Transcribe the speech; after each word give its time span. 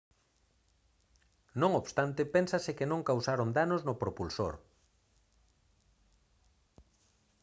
non 1.61 1.71
obstante 1.81 2.21
pénsase 2.35 2.71
que 2.77 2.89
non 2.91 3.07
causaron 3.09 3.49
danos 3.57 3.81
no 3.87 3.99
propulsor 4.01 4.53